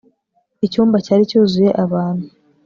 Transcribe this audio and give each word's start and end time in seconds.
icyumba 0.65 0.97
cyari 1.05 1.23
cyuzuye 1.29 1.69
abantu 1.83 2.25